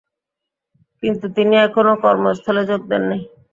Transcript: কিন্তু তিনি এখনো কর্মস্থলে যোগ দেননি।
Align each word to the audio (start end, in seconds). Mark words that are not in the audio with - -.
কিন্তু 1.03 1.25
তিনি 1.35 1.55
এখনো 1.67 1.93
কর্মস্থলে 2.03 2.61
যোগ 2.69 2.81
দেননি। 2.91 3.17